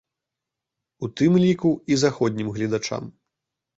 У 1.05 1.09
тым 1.21 1.37
ліку 1.43 1.71
і 1.93 2.01
заходнім 2.05 2.47
гледачам. 2.59 3.03